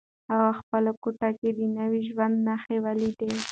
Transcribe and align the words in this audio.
هغه 0.29 0.39
په 0.43 0.51
خپله 0.59 0.91
کوټه 1.03 1.29
کې 1.39 1.49
د 1.57 1.59
نوي 1.77 2.01
ژوند 2.09 2.35
نښې 2.47 2.77
ولیدلې. 2.85 3.39